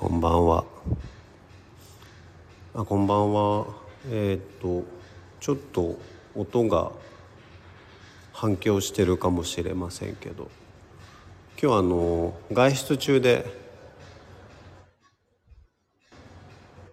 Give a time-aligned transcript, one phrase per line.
[0.00, 0.64] こんばんは。
[2.72, 3.66] あこんばんは。
[4.08, 4.88] えー、っと
[5.40, 5.98] ちょっと
[6.34, 6.90] 音が
[8.32, 10.50] 反響してるかもしれませんけど。
[11.62, 13.44] 今日あの外出中で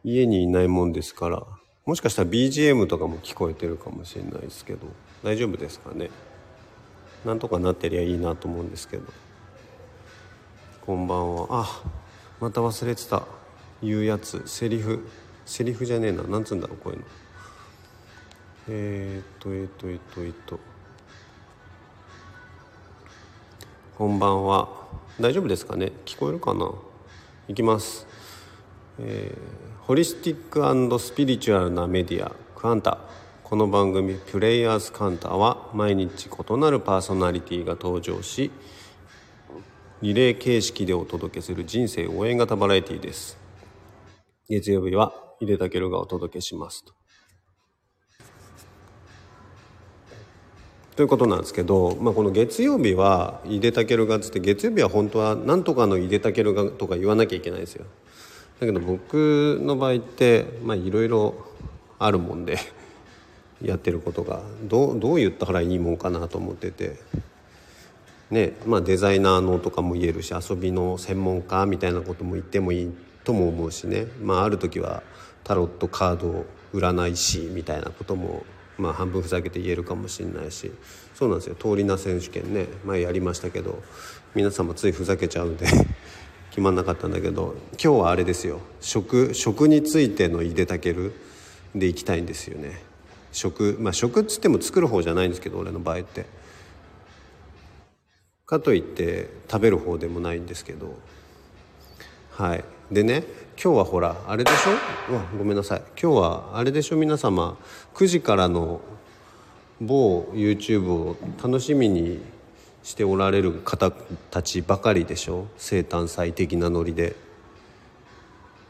[0.03, 1.43] 家にいないもんですから
[1.85, 4.85] もしかしたら BGM とかも聞こえてるかもしれないですけど
[5.23, 6.09] 大丈夫ですかね？
[7.23, 9.03] なんとかなってりゃいいなと思うんですけど。
[10.85, 11.47] こんばんは。
[11.51, 11.81] あ
[12.39, 13.23] また忘れてた。
[13.81, 14.43] 言うやつ。
[14.45, 15.07] セリフ。
[15.45, 16.23] セリフじゃねえな。
[16.23, 17.05] なんつうんだろうこういうの。
[18.69, 20.59] えー、っとえー、っとえー、っとえー、っと。
[23.97, 24.69] こんばんは。
[25.19, 25.91] 大丈夫ですかね？
[26.05, 26.71] 聞こえるかな？
[27.47, 28.05] いきます。
[28.99, 32.99] えー、ホリスティックスピリチュアルなメディアクアンタ。
[33.43, 38.51] この番組「プレイヤーズカンタ」は毎日異なるパーソナリティが登場し
[39.99, 43.35] リレー形式でお届けする人生応援型バラエティです。
[44.47, 46.93] 月曜日は井出武がお届けしますと。
[50.95, 57.85] ということなんですけど、まあ、この月曜日は井出武がつって月曜日は本当は何とかの井出武がとか言わなきゃいけないですよ。
[58.59, 61.33] だけど僕の場合っていろいろ
[61.97, 62.59] あるもんで
[63.63, 66.97] やってることがどうどう言ったらいいもんかなと思ってて。
[68.31, 74.07] ねまあデザイナーのとかも言えるし遊びの専門家みたいなことも言ってもいいとも思うしね。
[74.21, 75.03] まあある時は
[75.43, 78.45] タロットカード占い師みたいなことも
[78.77, 80.71] まあ半分ふざけて言えるかもしれないし。
[81.17, 81.55] そうなんですよ。
[81.55, 83.81] 通り名選手権ね前やりましたけど
[84.35, 85.65] 皆さんもついふざけちゃうんで
[86.51, 88.59] 決まんなかったんだけど今日はあれですよ。
[88.81, 91.13] 食食についてのいでたける
[91.73, 92.83] でいきたいんですよね。
[93.31, 96.27] 食まあ食っつっても作る方じゃないんですけど俺の場合って。
[98.47, 100.97] かといって食べる方でもないんですけど。
[102.31, 102.63] はい。
[102.89, 103.23] でね
[103.61, 105.11] 今日はほらあれでしょ？
[105.11, 105.81] うわごめんなさい。
[106.01, 106.95] 今日はあれでしょ？
[106.95, 107.57] 皆様
[107.93, 108.79] 9時からの
[109.81, 112.21] 某 YouTube を楽しみに
[112.83, 115.47] しておられる方たちばかりでしょ？
[115.57, 117.17] 生誕祭的なノリで。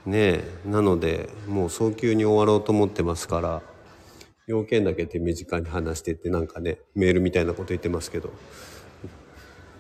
[0.08, 3.62] ねえなのでもう早急に終わろうと思ってますから
[4.48, 8.32] 要件だけ手短に話してってなんかねメールみたいなこと言ってますけど。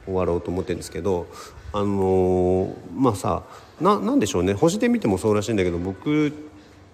[0.07, 1.27] 終わろうと思ってるんですけど
[1.71, 3.43] あのー、まあさ
[3.79, 4.53] ななんでしょうね。
[4.53, 6.33] 星で見てもそうらしいんだけど僕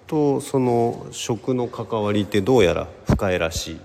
[0.07, 3.79] とその食の関わりってどうやら深いらしい。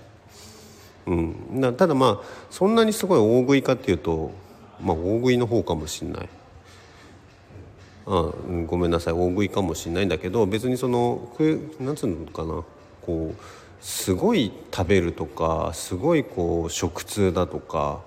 [1.07, 4.31] うん、ただまあそんなにすごい大食いかっていうと
[4.81, 6.29] まあ大食いの方かもしんない。
[8.05, 8.33] あ、
[8.67, 9.13] ごめんなさい。
[9.13, 11.29] 大食いかもしんないんだけど別にその
[11.79, 12.63] なんつうのかな。
[13.01, 13.43] こう
[13.79, 18.01] すごい食べるとかすごいこう食通だとか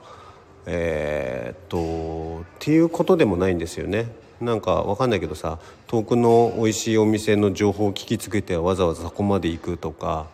[0.67, 4.07] えー、っとっていうことでもないんですよね。
[4.41, 10.27] なんかわかんないけどさ遠くの美味しいお店の情報を聞きつけてわざわざそこまで行くとか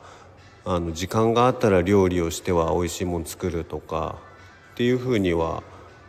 [0.64, 4.16] あの時間があったら料理をしては美味しいもん作るとか
[4.72, 5.62] っていうふうには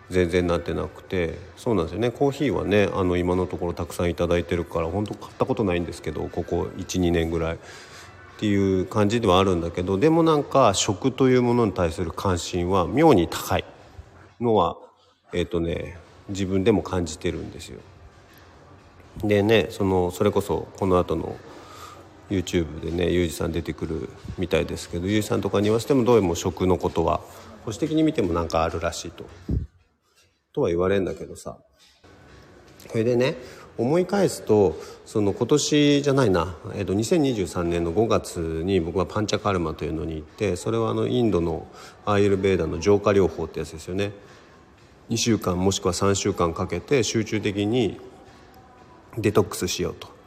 [0.10, 2.10] 全然なってなくてそうなんですよね。
[2.10, 7.56] コーヒーはねあの今のところたくさん頂いてるから本当買ったことないんですけどここ12年ぐらい。
[7.56, 13.66] っていう感じではあるんだけどでもなんか食というものに対する関心は妙に高い。
[14.40, 14.78] のは
[15.34, 15.98] えっ、ー、とね
[16.30, 17.80] 自分でも感じてるんですよ。
[19.24, 21.36] でねそのそれこそこの後の
[22.30, 27.18] YouTube でねユージさん出てくるみたいですけどユージさんとかに言わせてもどうも食のことは
[27.66, 29.26] 保守的に見てもなんかあるらしいと。
[30.54, 31.58] とは言われんだけどさ
[32.88, 33.36] それでね
[33.80, 41.66] 思い返すとその今年じゃないな、えー、と2023年の5月に僕はパンチャカルマというのに行ってそれはあのインドの
[42.06, 44.12] アーユルベーダの浄化療法ってやつですよね。
[45.10, 48.00] 2週間もしくは3週間かけて集中的に
[49.18, 50.20] デトックスしようと。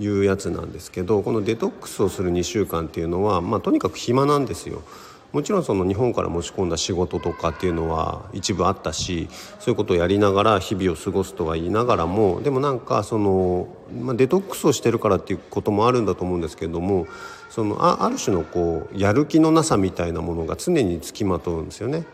[0.00, 4.82] いうやつなんですけどこのデトックスをする2週間っていうのは、まあ、とにかく暇なんですよ。
[5.32, 9.28] もちろんその日本から持ち込んだ仕事とかっていうのは一部あったし
[9.60, 17.06] そういうことをやりながら日々を過ごすとは言いながらもでもなんかその、まあ、デトックスをしてるからっていうこともあるんだと思うんですけれども
[17.48, 22.04] そのあある種のこうやる気のなさみたいなものが常につきまとうんですよね。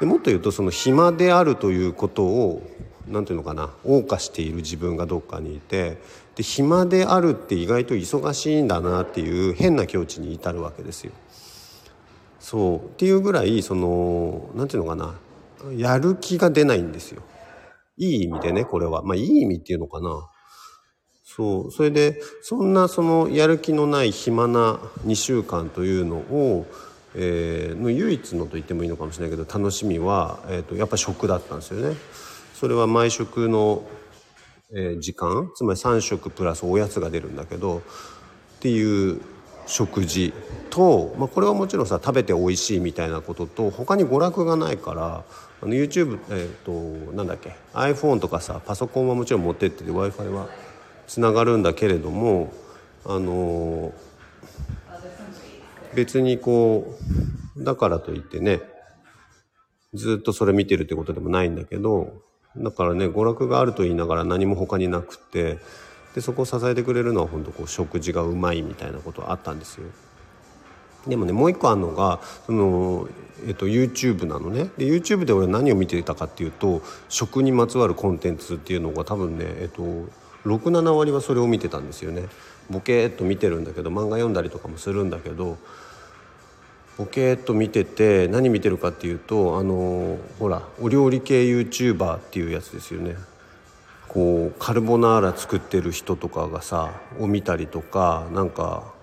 [0.00, 2.62] でもっと言うとその暇であるということを
[3.08, 5.98] 何て言うのかな謳歌している自分がどっかにいて
[6.36, 11.12] で暇であるって意外と忙しいんだなっていう変な境地に至るわけですよ。
[12.48, 17.20] そうっていうぐらいその何て言うのかなやる気が出ないんですよ。
[17.98, 20.26] いい意味でねこれはまあいい意味っていうのかな。
[21.24, 26.66] そうそれでそんなそのやる気のない暇な2週間というのを、
[27.14, 31.96] えー、の唯一のと言ってもいいのかもしれないけど楽しみは、えーと、やっぱ食だったんですよね。
[32.54, 33.82] それは毎食の
[34.72, 37.82] えー時間つまり3食プラスおやつが出るんだけど
[38.56, 39.20] っていう
[39.68, 40.32] 食事
[40.70, 45.24] と、まあ、これはもちろんさ食べて美味しいみたいなことと他に娯楽がないから
[45.62, 50.48] あの YouTube、えー、となんだっけ iPhone とかさパソコンはもちろん持ってってて w i f i は
[51.06, 52.52] つながるんだけれども
[53.04, 53.92] あの
[55.94, 56.96] 別にこ
[57.56, 58.60] うだからといってね
[59.94, 62.14] ずっとそれ見てるってことでもないんだけど
[62.56, 65.58] だからね娯楽があると言いながら何も他になくって
[66.14, 69.86] でそこを支えてくれるのは本当こう食事がうまいみたいなことあったんですよ。
[71.06, 73.08] でもねもう一個あるのがその、
[73.46, 74.70] えっと、YouTube なのね。
[74.76, 79.82] で YouTube で俺何を見てたかっていうと食にまつわるコンテンツっていうのが多分ねえっと
[80.44, 82.24] 67割はそれを見てたんですよね。
[82.70, 85.56] ボケーっと見てるんだけど漫画読んだりとかもするんだけど
[86.98, 93.16] ボケーっと見てて何見てるかっていうとあのほらお料理系 YouTuber っていうやつですよね。
[94.08, 98.94] こうカルボナーラ作ってる人とかがさを見たりとかなんか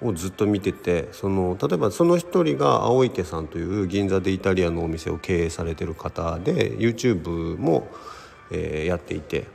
[0.00, 7.88] をずっと見ててその例えばその一人が青池さんという銀座でイタリアのお店を経営されてる方で YouTube も、
[8.50, 9.46] えーやっていて。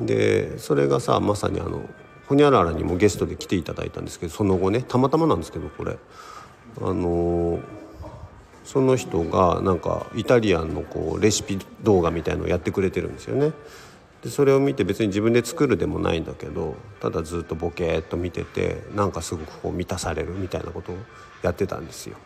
[0.00, 1.82] でそれがさまさにあの
[2.28, 5.98] ホニャララにもゲストで来ていただいたんですけどその後ねたまたまなんですけどこれ。
[6.80, 7.77] あのー
[8.68, 13.52] その人がなんかイタリアンのこうレシピ動画みたいのをやってくれてるんですよね。
[14.22, 20.96] でそれを見て別に自分で作るでもないんだけどただずっとボケーっと見ててなんかすごくこう満たされるみたいなことを
[21.42, 22.18] やってたんですよ。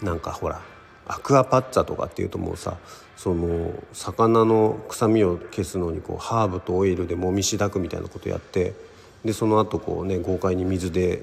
[0.00, 0.62] なんかほら
[1.06, 2.78] アクアパッツァとかっていうともうさ
[3.18, 8.72] その魚の臭みを消すのにこうハーブとオイルでもみしだくみたいなことやって
[9.22, 11.20] でその後こうね豪快に水で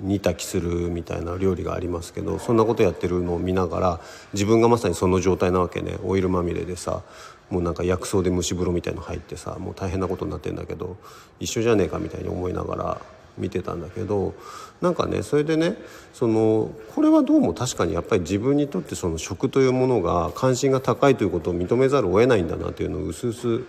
[0.00, 4.00] 煮炊きするみたいな料理がありますけどそんなことやってるのを見ながら
[4.32, 5.96] 自分がまさにその状態なわけね。
[6.04, 7.02] オイルまみれでさ
[7.50, 10.96] もうなんか薬草で蒸し風呂みたいの入ってさもう大変なことになってんだけど
[11.38, 13.00] 一緒じゃねえかみたいに思いながら
[13.38, 14.34] 見てたんだけど
[14.80, 15.76] なんかねそれでね
[16.12, 23.60] そのこれはどうも確かにやっぱり自分にとってその食というものが関心が高いということを認めざるを得ないんだなというのをうすうす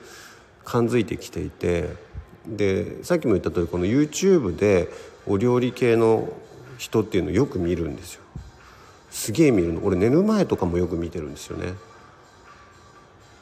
[0.63, 1.89] 感づいてきていて
[2.47, 4.89] でさっきも言った通りこの YouTube で
[5.27, 6.29] お料理系の
[6.77, 8.21] 人っていうのをよく見るんですよ。
[9.09, 11.73] すげえ見るの俺寝る前とかもよく見てるんですよね。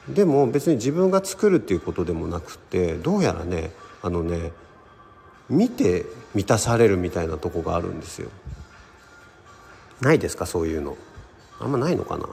[0.10, 3.72] でも別に自分が作るっていうことでもなくてどうやらね
[4.04, 4.52] あのね
[5.50, 8.30] 見て満たされるみたいなとこがあるんですよ。
[10.02, 10.46] ないですか？
[10.46, 10.96] そういうの。
[11.60, 12.26] あんまないのかな？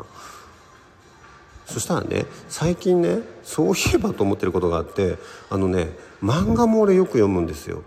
[1.67, 5.17] そしたらね最近ねそういえばと思ってることがあって
[5.49, 5.89] あのね
[6.23, 7.83] 漫画も俺よく読むんですよ。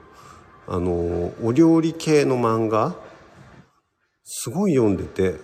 [0.67, 2.95] あのお料理系の漫画
[4.23, 5.35] すごい読んでて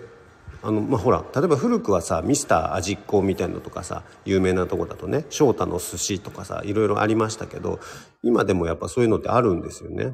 [0.63, 7.79] あのまあほら例えば古くはさミスター味っ子みたいなのとかさ有名なとこだとね翔太の寿司とかさいろいろありましたけど
[8.23, 10.13] 今でもやっぱそういうのってあるんですよね。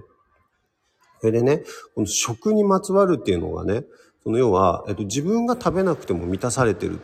[1.19, 1.63] それでね
[1.95, 3.83] この食にまつわるっていうのがね
[4.27, 6.99] その要は、えっと、自分が食べなくても満たされてる、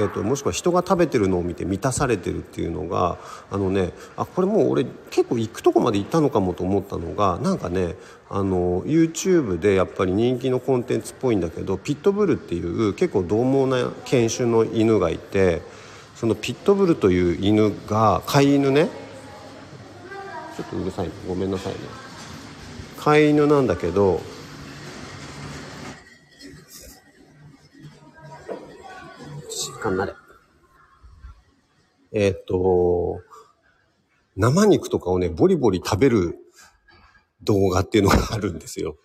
[0.00, 3.18] えっと、もしくは人が食べてるのを見て満たされてるっていうのが
[3.50, 7.96] あのねあこれもう俺結構行くとこまで行ったのかもと思ったのがなんかね
[8.30, 15.60] あの YouTube でやっぱり人気のコンテンツっぽいんだけどピットブルっていう結構獰猛な犬種の犬がいて
[16.14, 18.88] そのピットブルという犬が飼い犬ね。
[20.56, 21.80] ちょっとうるさいごめんなさいね。
[22.98, 24.22] 飼い犬なんだけど
[29.82, 30.14] 静かになれ。
[32.12, 33.20] えーっと、
[34.36, 36.36] 生肉とかをね、ボリボリ食べる
[37.42, 38.96] 動画っていうのがあるんですよ。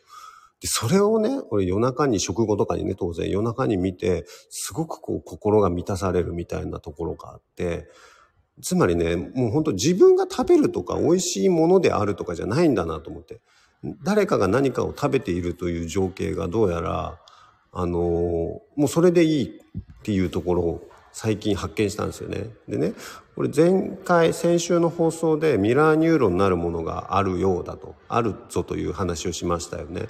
[0.62, 7.88] で、それをね、これ夜中に食後とかにね、当然夜中に見て、すごくこう心が満たされるみたいなところがあって、
[8.62, 13.42] つまりね、もう本当自分が食べるとか美味しいものであるとかじゃないんだなと思って。
[14.04, 17.20] 誰かが何かを食べているという情景がどうやら、
[17.80, 18.02] あのー
[18.76, 22.46] もうそれでいいっていうところを最近発見したんですよね。
[22.68, 22.94] でね、
[23.36, 30.10] これ前回、先週の放送でミラーニューロンなるものがあるようだと、あるぞという話をしましたよね。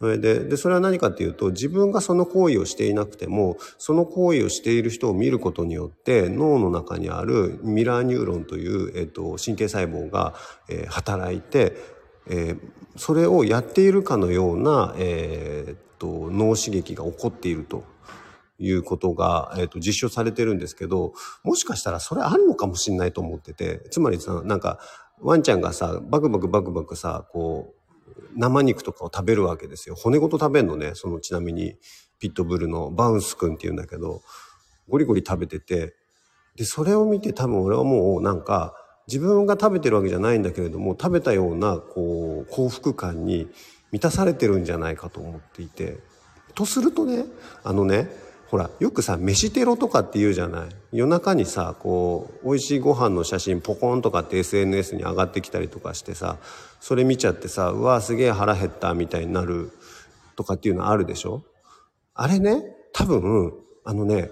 [0.00, 10.34] それで、で、それは何かっていうと、自分がその行為をしていなくても、その行為をしている人を見ることによって、脳の中にあるミラーニューロンという、えっと、神経細胞が、
[10.68, 17.84] えー働いて、えーそれをやっているかのような、えーっと、脳刺激が起こっていると
[18.58, 21.12] いうことが、えーっと、実証されてるんですけど、
[21.44, 24.80] もしかしたらそれあるのかもしれないと思ってて、つまりさ、なんか、
[25.20, 27.74] ワンちゃんがさ、バクバクバクバクさ、こ
[28.08, 29.94] う、生肉とかを食べるわけですよ。
[29.94, 30.92] 骨ごと食べるのね。
[30.94, 31.76] そのちなみに
[32.18, 34.22] ピットブルのバウンス君っていうんだけど、
[34.88, 35.94] ゴリゴリ食べてて、
[36.56, 38.74] で、それを見て多分俺はもうなんか、
[39.10, 43.48] 自分が食べてるわけじゃないんだけれども、食べたような、こう、幸福感に
[43.90, 45.98] 満たされてるんじゃないかと思っていて。
[46.54, 47.24] とするとね、
[47.64, 48.08] あのね、
[48.50, 56.38] ほら、よくさ、飯テロとかって言うじゃない夜中にさ、こう、美味しいご飯の写真ポコンとかって SNS に上がってきたりとかしてさ、
[56.80, 59.70] それ見ちゃってさ、うわ、すげえ腹減ったみたいになる
[60.36, 61.44] とかっていうのあるでしょ
[62.14, 62.62] あれね、
[62.92, 63.52] 多分、
[63.84, 64.30] あのね、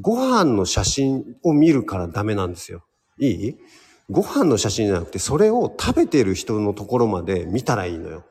[0.00, 2.84] ご飯の写真を見るからダメなんですよ。
[3.20, 3.56] いい？
[4.10, 8.24] ご飯の写真じゃなくて、それを食べてる人のところまで見たらいいのよ。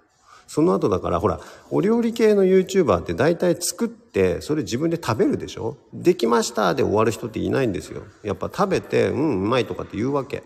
[0.48, 5.77] その後だから、ほら、お料理系の YouTuber って大体作って、それ自分で食べるでしょ？
[5.93, 8.01] できましたで終わる人っていないんですよ。
[8.24, 10.43] やっぱ食べて、うん、うまいとかって言うわけ。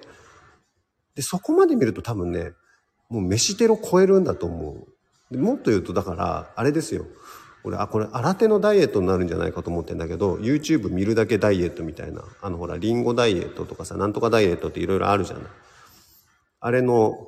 [1.16, 2.52] で、そこまで見ると多分ね、
[3.10, 4.88] もう飯テロ超えるんだと思う。
[5.34, 7.06] でもっと言うと、だから、あれですよ。
[7.64, 12.24] 俺、あ、これ、新手のダイエットになるんじゃないかと思ってんだけど、YouTube 見るだけダイエットみたいな。
[12.42, 15.46] あの、ほら、リンゴダイエットとかさ、なんとかダイエットっていろいろあるじゃない。
[16.60, 17.28] あれの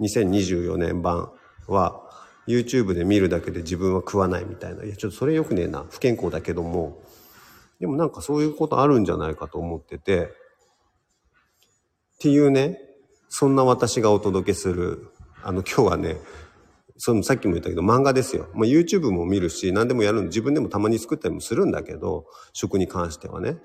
[0.00, 1.30] 2024年版
[1.66, 2.02] は
[2.46, 4.84] YouTube で見るだけで自分は食わないみたいな。
[4.84, 5.86] いや、ちょっとそれよくねえな。
[5.90, 6.98] 不健康だけども。
[7.80, 10.24] でもなんかそういうことあるんじゃないかと思ってて。
[10.24, 10.28] っ
[12.20, 12.78] ていうね、
[13.28, 15.08] そんな私がお届けする、
[15.42, 16.16] あの今日はね、
[17.02, 18.48] そのさっきも言ったけど漫画ですよ。
[18.52, 23.56] まあ、YouTube も見るし、何でもやるの、自分でもたまに作ったりもするんだけど、食に関してはね。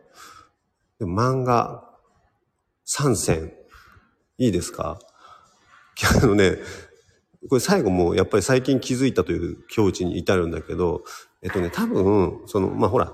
[1.00, 1.84] でも漫画
[2.88, 3.52] 3選、
[4.38, 5.00] いいですか？
[6.22, 6.60] あのね、
[7.50, 11.04] これ最後もやっぱり最近気づいたという境地に至るんだけど、
[11.42, 13.14] えっとね、多分、その、まあ、ほら、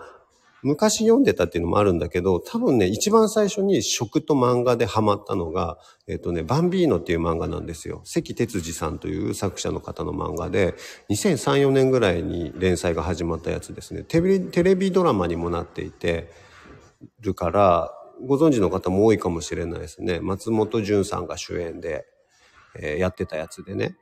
[0.63, 5.77] 昔読んでたっていうのもあるんだけど、多分ね、一番最初に食と漫画でハマったのが、
[6.08, 8.01] えっとね、バンビーノっていう漫画なんですよ。
[8.03, 10.75] 関哲司さんという作者の方の漫画で、
[11.10, 14.03] 2003、4年ぐらいに連載が始まったやつですね。
[14.03, 16.30] テレビ、ドラマにもなっていて、
[17.20, 17.91] るから、
[18.25, 20.20] ご存知の方も多いかもしれないですね。
[20.20, 22.06] 松本潤さんが主演で、
[22.75, 23.98] えー、やってたやつでね。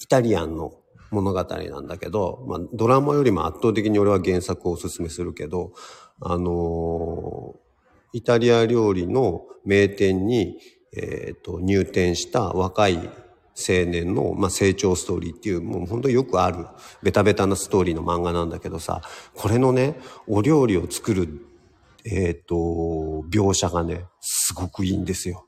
[0.00, 0.72] イタリアンの
[1.12, 5.72] 物語なんだけど、まあ、ドラマよりも圧倒的に俺は原作をおすすめするけど、
[6.20, 10.58] あのー、イタリア料理の名店に、
[10.94, 16.66] えっ、ー、と、入店した若い青年の、まあ、成長ストーリーっていう、もう本当によくある、
[17.02, 19.02] ベタベタなストーリーの漫画なんだけどさ、
[19.34, 21.46] これのね、お料理を作る、
[22.04, 22.54] えっ、ー、と、
[23.30, 25.46] 描写がね、すごくいいんですよ。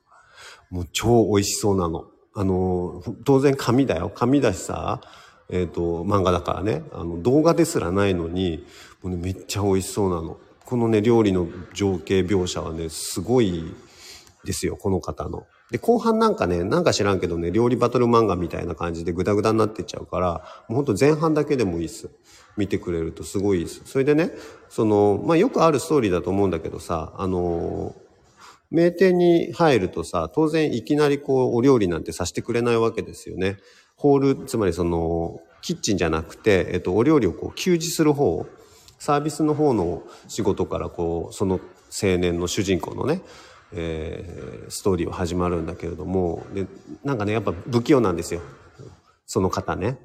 [0.69, 2.05] もう超美味しそうなの。
[2.35, 4.11] あの、当然紙だよ。
[4.13, 5.01] 紙だしさ、
[5.49, 8.65] えっ、ー、と、漫画だからね、あの、動画ですらないのに、
[9.03, 10.37] もうね、めっちゃ美味しそうなの。
[10.65, 13.75] このね、料理の情景描写はね、すごい
[14.43, 15.45] ですよ、この方の。
[15.71, 22.09] で、後半なんかね、なんか知らんけどね、料理バトル漫画みたいな感じでグダグダになってっちゃうから、もうほんと前半だけでもいいっす。
[22.57, 23.81] 見てくれるとすごいいいっす。
[23.85, 24.31] それでね、
[24.69, 27.95] その、まあ、よくあるストーリーだと思うんだけどさ、あの
[28.71, 33.57] 名店に入るとさ、当然いきなりこう、お料理なんてさせてくれないわけですよね。
[34.05, 38.45] ホール、つまりその、キッチンじゃなくて、えっと、お料理をこう、給仕する方、
[38.99, 41.59] サービスの方の仕事からこう、その
[41.89, 43.21] 青年の主人公のね、
[43.73, 46.67] えー、ストーリーは始まるんだけれども、で、
[47.03, 48.41] なんかね、やっぱ不器用なんですよ。
[49.25, 49.97] その方ね。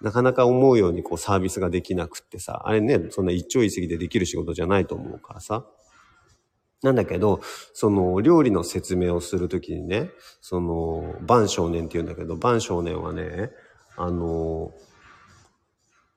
[0.00, 5.64] なかなか思うようにこうサービスができなくってさ、あれね、そんな一朝一夕でできる仕事じゃないと思うからさ。
[6.82, 7.40] なんだけど、
[7.72, 13.50] その料理の説明をするときにね、その、晩少年って言うんだけど、晩少年はね、
[13.96, 14.72] あの、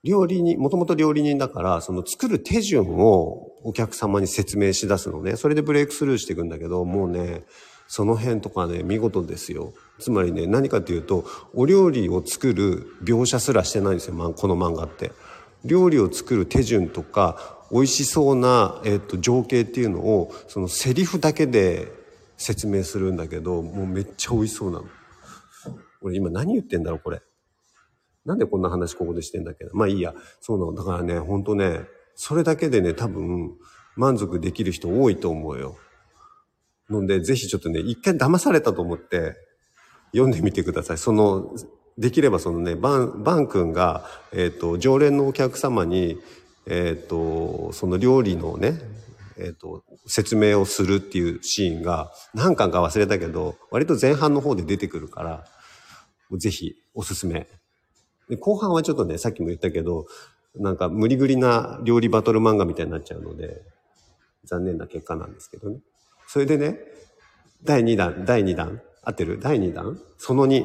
[0.04, 5.36] 料理人、もともと料理人だから、その作る手順をお客様に説明し出すのね。
[5.36, 7.44] それでブレイクスルーしていくんだけど、もうね、
[7.86, 9.74] その辺とかね、見事ですよ。
[9.98, 15.12] つまりね、何かっていうと、お料理を作る描写すらしてないんですよ、この漫画って。
[15.64, 21.90] 料理を作る手順とか、美味しそうな、えっと、情景っていうのを、そのセリフだけで
[22.36, 24.84] 説明するんだけど、もうめっちゃ美味しそうなの。
[26.02, 27.22] 俺今何言ってんだろう、これ。
[28.24, 29.70] なんでこんな話ここでしてんだっけど。
[29.74, 30.14] まあいいや。
[30.40, 30.74] そうなの。
[30.74, 31.80] だからね、ほんとね、
[32.14, 33.56] それだけでね、多分、
[33.96, 35.76] 満足できる人多いと思うよ。
[36.90, 39.34] ので、ぜひちょっとね、一回騙されたと思って、
[40.12, 40.98] 読んでみてください。
[40.98, 41.54] その、
[41.98, 46.18] できればそのね、バン、バン君が、えっ、ー、と、常連のお客様に、
[46.66, 48.78] えっ、ー、と、その料理のね、
[49.36, 55.44] えっ、ー、と、説明をするっていうシーンが、何巻か忘れたけど、割と前半の方で出てくるから、
[56.38, 57.48] ぜひおすすめ。
[58.28, 60.06] で後半はちょっとね、さっきも言ったけど、
[60.54, 63.62] なんか無理ぐりな料理バトル漫画みたいになっちゃうので、
[64.44, 65.78] 残念な結果なんですけどね。
[66.26, 66.78] それでね、
[67.64, 69.38] 第2弾、第2弾、合ってる？
[69.40, 69.98] 第2弾？
[70.18, 70.64] その2、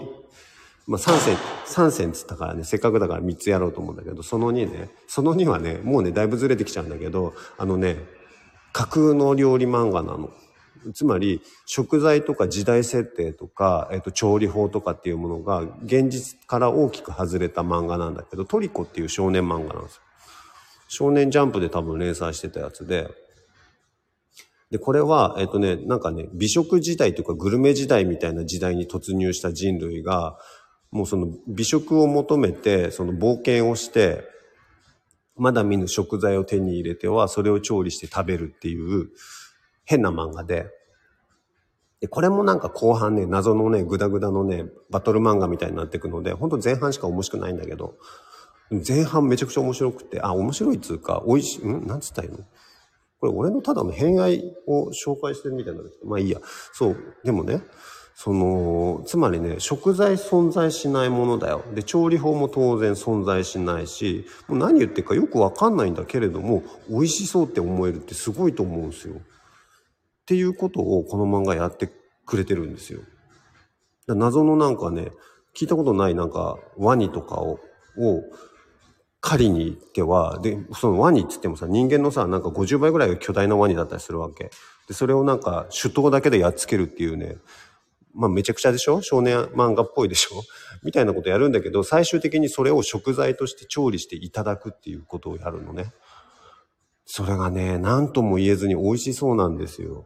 [0.88, 7.98] まあ、3戦、3戦つったからね、せっかくだから3つやろうと思うんだけど、その2ね、その2はね、もうね、だいぶずれてきちゃうんだけど、あのね、
[8.72, 10.32] 架空の料理漫画なの。
[10.94, 20.01] つまり食材とか時代設定とか、えっと、調理法とかっていうものが現実から大きく外れた漫画なんだけどトリコっていう少年漫画なんですよ。
[20.88, 23.10] 少年ジャンプで多分連載してたやつで
[24.72, 30.38] でこれはえっとねなんかね美食時代というかグルメ時代みたいな時代に突入した人類が
[30.91, 34.24] もうその美食を求めてその冒険をして
[35.36, 39.10] まだ見ぬ食材を手に入れてはそれを調理して食べるっていう
[39.86, 40.67] 変な漫画で、
[42.00, 47.96] で、これもなんか後半ね、謎のね、グダグダのね、バトル漫画みたいになっていくので、ほんと前半しか面白くないんだけど、
[48.88, 51.88] 前半めちゃくちゃ面白くて、あ、面白いっつうか、美味しい、ん？
[51.88, 52.39] なんつったらいいの？
[53.20, 56.39] これ俺のただの偏愛を紹介してるみたいな、まあいいや。
[56.74, 56.98] そう。
[57.24, 57.62] でもね、
[58.20, 61.64] その、つまりね、食材存在しないものだよ。
[61.76, 69.18] で、調理法も当然存在しないし、もう何言ってるかよくわかんないんだけれども、美味しそうって思えるってすごいと思うんですよ。
[69.18, 69.20] っ
[70.26, 71.92] ていうことをこの漫画やって
[72.26, 73.02] くれてるんですよ。
[74.08, 75.12] 謎のなんかね、
[75.56, 77.60] 聞いたことないなんかワニとかを、
[78.00, 78.24] を
[79.22, 84.50] 狩りに行っては、で、そのワニって言ってもさ、人間のさ、なんか50倍ぐらい巨大なワニだったりするわけ。
[84.88, 87.38] で、それをなんか手刀だけでやっつけるっていうね、
[88.18, 89.02] まあめちゃくちゃでしょ？
[89.02, 90.42] 少年漫画っぽいでしょ？
[90.84, 95.94] みたいなことやるんだけど、最終的にそれを食材として調理していただくっていうことをやるのね。
[97.06, 100.06] それがね、何とも言えずに美味しそうなんですよ。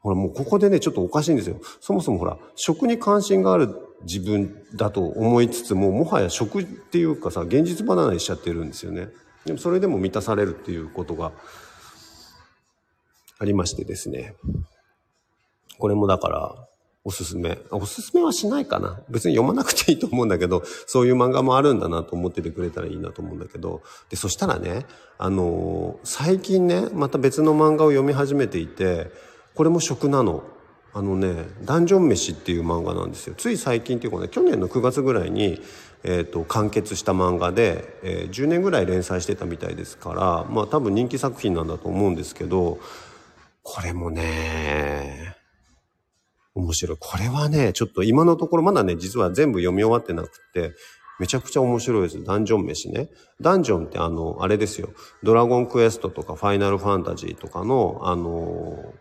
[0.00, 1.60] ほら、もうここでね、ちょっとおかしいんですよ。
[1.80, 3.68] そもそもほら、食に関心がある
[4.02, 9.10] 自分だと思いつつも、もはや食っていうかさ、現実離れしちゃってるんですよね。
[9.44, 11.32] でもそれでも満たされるっていうことが
[13.38, 14.34] ありましてですね。
[15.80, 16.54] これもだから、
[17.02, 17.58] おすすめ。
[17.70, 19.00] おすすめはしないかな。
[19.08, 23.82] 別に読まなくていいと思うんだけど、そういう漫画もあるんだなと思っててくれたらいいなと思うんだけど。
[24.10, 24.84] で、そしたらね、
[25.16, 29.10] あのー、最近ね、また別の漫画を読み始めていて、
[29.54, 30.44] これも食なの。
[30.92, 33.34] あのね、ダンジョン飯っていう漫画なんですよ。
[33.36, 35.62] つい最近っていうかね、去年の9月ぐらいに、
[36.02, 42.78] えっ、ー、と、完結した漫画で、えー、10年ぐらい連載してたみたいですから、まあ多分人気作品なんだと思うんですけど、
[43.62, 45.39] これもね、
[46.54, 46.96] 面白い。
[46.98, 50.74] これはね、ちょっと今のところまだね、実は全部読み終わってなくて、
[51.18, 52.24] めちゃくちゃ面白いです。
[52.24, 53.10] ダンジョン飯ね。
[53.40, 54.88] ダンジョンってあの、あれですよ。
[55.22, 58.94] ドラゴンクエストとかファイナルファンタジーとかの、あの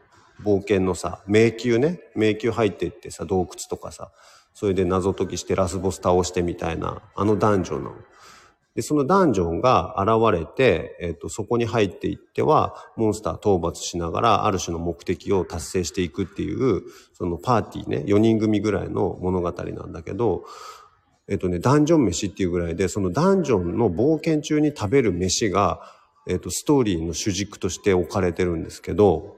[0.44, 4.12] 冒険のさ、迷宮ね、迷宮入っていってさ、洞窟とかさ、
[4.54, 7.96] それで謎解きしてラスボス倒してみたいな、あのダンジョンなの。
[8.76, 20.46] で、そのダンジョンが現れて、えっ、と、そこに入っていっては、モンスター討伐しながら、ある種の目的を達成していくっていう、そのパーティーね、4人組ぐらいの物語なんだけど、
[21.28, 25.82] えっ、とね、ダンジョン飯っていうぐらいで、そのダンジョンの冒険中に食べる飯が、
[26.28, 29.38] えっ、と、ストーリーの主軸として置かれてるんですけど、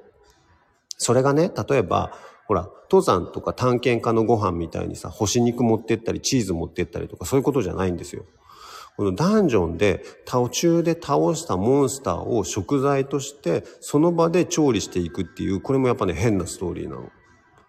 [0.98, 2.12] それがね、例えば、
[2.48, 8.26] ほら、登山とか探検家のご飯みたいにさ、干し肉持ってったり、チーズ持ってったりとか、そういうことじゃないんですよ。
[8.98, 17.10] このダンジョンで途中で倒したモンスターを食材としてその場で調理していくっていう、これもやっぱね変なストーリーなの。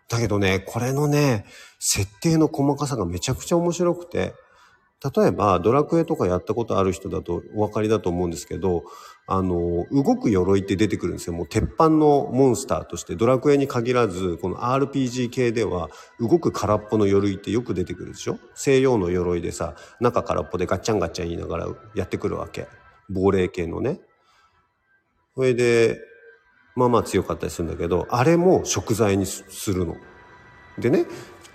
[0.08, 1.46] だけどね、これのね、
[1.78, 4.34] 設定の細かさがめちゃくちゃ面白くて、
[5.16, 8.84] 例えばドラクエとかやったことある人だとお分かりだと思うんですけど、
[9.26, 11.32] あの、動く鎧って出てくるんですよ。
[11.32, 18.38] もう鉄板のモンスターとして、ドラクエに限らず、この RPG 系では、動く空っぽの鎧ってよく出てくるでしょ？
[18.54, 22.66] 西洋の鎧でさ、中空っぽでガッチャンガッチャン言いながらやってくるわけ。
[23.08, 24.00] 亡霊系のね。
[25.36, 26.00] それで、
[26.74, 29.96] まあまあ強かったりするんだけど、あれも食材にするの。
[30.78, 31.06] でね、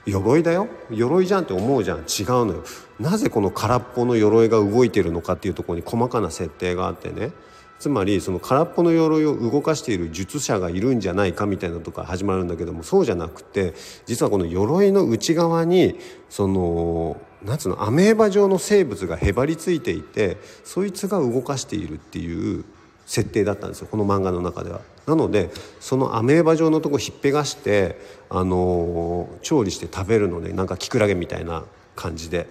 [0.06, 2.06] 鎧だよ鎧じゃんって思うじゃん違う
[2.46, 2.64] のよ
[2.98, 7.34] なぜこの空っぽの鎧が動いてるのかっていうところに細かな設定があってね
[7.80, 13.74] つまりその空っぽの鎧を動かしている術者がいるんじゃないかみたいなとか始まるんだけどもそうじゃなくて
[14.06, 22.66] 実はこの鎧の内側にそのなんつうのアメーバ状の生物がへばりついていてそいつが動かしているっていう
[23.06, 24.82] 設定だったんですよこの漫画の中では。
[25.06, 27.98] なのでそのアメーバ状のとこひっぺがして
[28.30, 31.64] あの調理して食べるのねなんかキクラゲみたいな
[31.96, 32.48] 感じで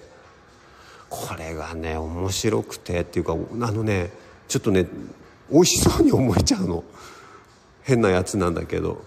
[1.11, 3.37] これがね面白くてっていうかあ
[3.73, 4.11] のね
[4.49, 4.87] ちょっとね
[5.51, 6.85] 美味しそうに思えちゃうの。
[7.83, 9.05] 変なやつなんだけど。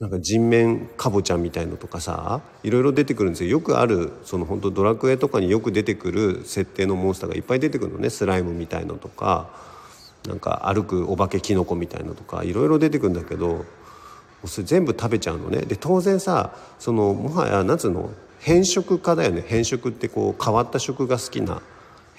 [0.00, 3.50] なんか人面かぼちゃみたいのとかさいろいろ出てくるんですよ。
[3.50, 8.10] よくあるその本当ドラクエとかによく出てくる設定のモンスターがいっぱい出てくるのね。
[8.10, 9.70] スライムみたいのとか。
[10.26, 13.64] なんか歩くお化けキノコみたいのとかいろいろ出てくるんだけど
[14.44, 15.62] それ全部食べちゃうのね。
[15.62, 18.08] で当然さそのもはや夏の？
[18.38, 19.42] 変色家だよね。
[19.44, 21.60] 変色ってこう変わった食が好きな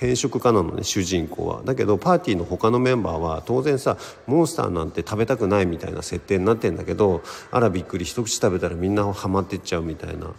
[0.03, 1.61] 偏食家なのね主人公は。
[1.63, 10.33] だけどパーティーの他のメンバーは当然さモンスターなんて食べたくないみたいな設定になってんだけどあらびっくり一口食べたらみんなハマってっちゃうみたいな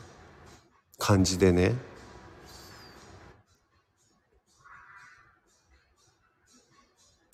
[0.99, 1.73] 感じでね。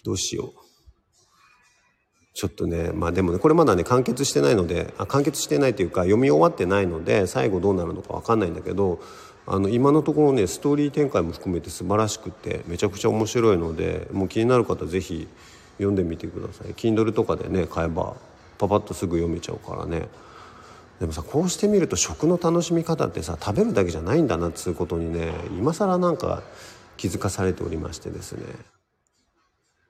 [0.05, 0.61] どうしよう。
[2.33, 9.01] ちょっとねまあでもねこれまだね完結してないのであ完結してないというか読み終わってないので最後どうなるのか分かんないんだけど
[9.47, 15.29] あの今のところねストーリー展開も含めて素晴らしくてめちゃくちゃ面白いのでもう気になる方是非
[15.79, 16.75] 読んでみてください。
[16.75, 18.17] Kindle とかでね買えば
[18.59, 20.09] パパッとすぐ読めちゃうからね。
[21.01, 26.43] でもさこうしてみると食の楽しみ方ってさ食べるだけじゃないんだなっつうことにね今更なんか
[26.97, 28.43] 気づかされておりましてですね。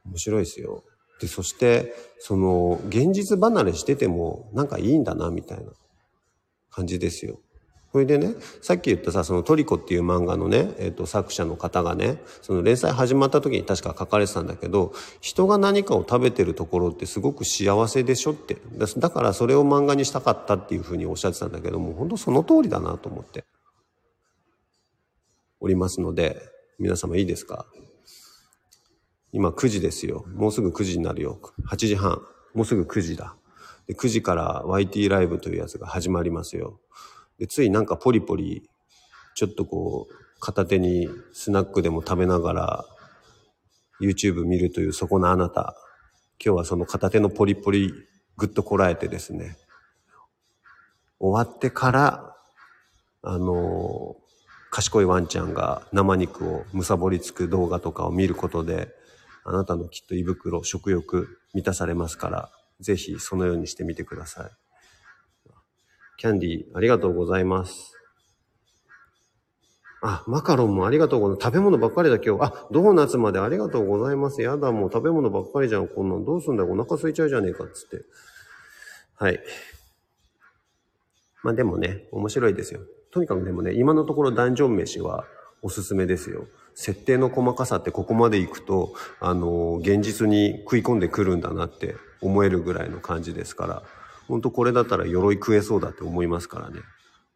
[0.07, 0.85] 面白いですよ。
[1.21, 5.73] で、そして、その、現実離れしてても、なんかいいんだな、みたいな
[6.71, 7.41] 感じですよ。
[7.93, 18.59] それでね、さっき言ったさ、そのトリコっていう漫画のね、えっ、ー、と、作者の方がね、その連載始まった時に確か書かれてたんだけど、人が何かを食べてるところってすごく幸せでしょって。
[18.97, 23.45] だからそれを漫画にしたかったっていうふうにおっしゃってたんだけども、本当その通りだなと思って。
[25.61, 26.41] おりますので、
[26.79, 27.67] 皆様いいですか？
[29.33, 30.25] 今9時ですよ。
[30.35, 31.41] もうすぐ9時になるよ。
[31.69, 32.23] 8時半。
[32.55, 33.37] もうすぐ9時だ。
[33.87, 36.81] で9時から YT ライブというやつが始まりますよ。
[37.41, 38.69] でついなんかポリポリ、
[39.35, 42.85] ちょっとこう、片手にスナックでも食べながら
[43.99, 45.75] YouTube 見るというそこのあなた。
[46.43, 47.95] 今日はその片手のポリポリ
[48.37, 49.57] ぐっとこらえてですね。
[51.19, 52.37] 終わってから、
[53.23, 54.17] あの
[54.71, 58.91] 賢いワンちゃんが生肉をむさぼりつく動画とかを見ることで、
[59.45, 62.51] あなたのきっと胃袋、食欲満たされますから、
[62.81, 64.70] ぜひそのようにしてみてください。
[66.21, 67.95] キャンディー、ありがとうございます。
[70.03, 71.45] あ、マカロンもありがとうございます。
[71.47, 72.45] 食べ物ばっかりだ今日。
[72.45, 74.43] あ、ドーナツまでありがとうございます。
[74.43, 75.89] やだ、もう食べ物ばっかりじゃん。
[75.89, 76.71] こんなんどうすんだよ。
[76.71, 77.65] お腹空いちゃうじゃねえか。
[77.73, 78.05] つって。
[79.15, 79.41] はい。
[81.43, 82.81] まあでもね、面白いですよ。
[83.13, 85.25] とにかくでもね、今のところダンジョン飯は
[85.63, 86.49] おすすめですよ。
[86.75, 94.00] 設定の細かさってここまでいくと、あの、現実に食い込んでくるんだなって思えるぐらいの感じですから、
[94.31, 96.81] 本当これだったら鎧食えそうだって思いますからね。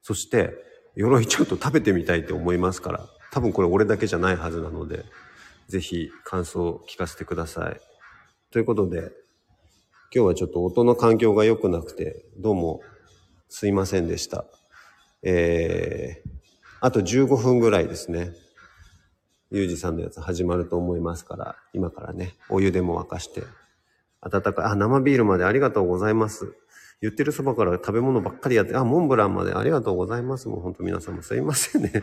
[0.00, 0.54] そして、
[0.94, 5.04] 鎧ちょっと食べてみたいって思いますから、多分これ俺だけじゃないはずなので、
[5.68, 7.80] ぜひ感想を聞かせてください。
[8.50, 9.10] ということで、
[10.14, 12.80] 今日はちょっと音の環境が良くなくて、どうも
[13.48, 14.44] すいませんでした。
[15.24, 16.30] えー、
[16.80, 18.32] あと15分ぐらいですね。
[19.50, 23.42] ゆうじさんのやつ始まると思いますから、今からね、お湯でも沸かして、
[24.20, 26.54] 温かい、あ、生ビールまでありがとうございます。
[27.04, 30.48] 言ってるそばから食べ物ばっかりやって、あ、モンブランまでありがとうございます。
[30.48, 32.02] もう本当皆様すいませんね。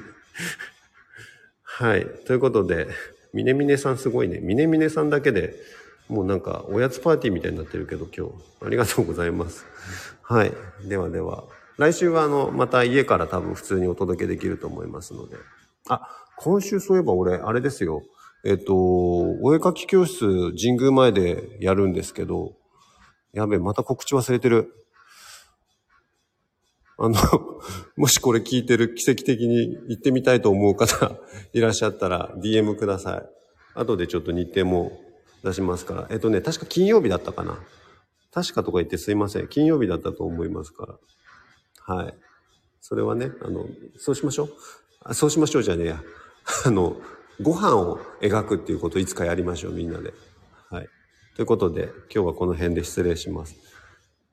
[1.63, 2.05] はい。
[2.27, 2.87] ということで、
[3.33, 4.39] みねみねさんすごいね。
[4.43, 5.55] みねみねさんだけで、
[6.07, 8.33] もうなんかおやつパーティーみたいになってるけど今日。
[8.63, 9.65] ありがとうございます。
[10.21, 10.53] はい。
[10.85, 11.45] ではでは。
[11.79, 15.37] 来週はあの、また家から多分普通にお届けできると思いますので。
[15.89, 18.03] あ、今週そういえば俺、あれですよ。
[18.43, 22.53] えっと、お絵かき教室、神宮前でやるんですけど、
[23.33, 24.80] やべえ、また告知忘れてる。
[27.03, 27.15] あの、
[27.97, 31.17] もしこれ聞いてる奇跡的に行ってみたいと思う方
[31.51, 33.29] いらっしゃったら DM ください。
[33.73, 35.01] 後でちょっと日程も
[35.43, 36.07] 出しますから。
[36.11, 37.57] えっとね、確か金曜日だったかな。
[38.31, 39.47] 確かとか言ってすいません。
[39.47, 40.99] 金曜日だったと思いますか
[41.87, 41.95] ら。
[41.95, 42.13] はい。
[42.81, 43.65] それはね、あの、
[43.97, 44.49] そうしましょう。
[45.03, 46.03] あそうしましょうじゃねえや。
[46.65, 47.01] あの、
[47.41, 50.13] ご飯を描くっていうことをいつかやりましょう、みんなで。
[50.69, 50.89] はい。
[51.35, 53.55] ということで、今日はこの辺で失礼します。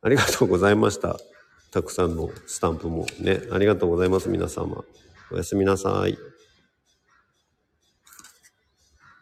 [0.02, 1.18] ありがとうございました。
[1.70, 4.84] たくさんのスタンプもね、ありがとうございます、皆様。
[5.30, 6.16] おやすみなさい。